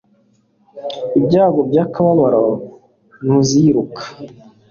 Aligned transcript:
Ibyago 1.19 1.59
byakababaro 1.69 2.41
tuziruka 3.13 4.03